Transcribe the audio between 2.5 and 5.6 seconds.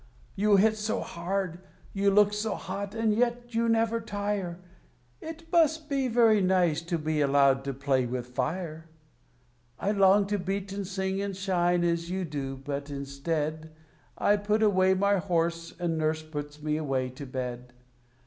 hot, and yet you never tire; It